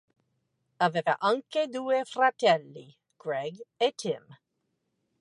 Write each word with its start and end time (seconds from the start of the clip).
Aveva 0.79 1.19
anche 1.19 1.67
due 1.67 2.03
fratelli, 2.05 2.91
Greg 3.15 3.63
e 3.77 3.93
Tim. 3.93 4.39